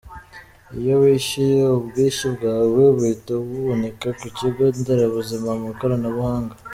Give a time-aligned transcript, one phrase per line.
[0.79, 6.53] Iyo wishyuye ubwishyu bwawe buhita buboneka ku kigo nderabuzima mu ikoranabuhanga.